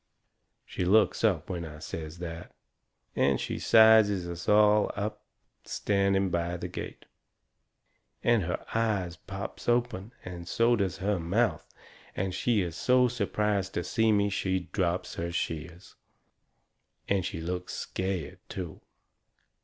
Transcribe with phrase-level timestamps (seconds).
[0.65, 2.55] She looks up when I says that,
[3.15, 5.21] and she sizes us all up
[5.63, 7.05] standing by the gate,
[8.23, 11.67] and her eyes pops open, and so does her mouth,
[12.15, 15.93] and she is so surprised to see me she drops her shears.
[17.07, 18.81] And she looks scared, too.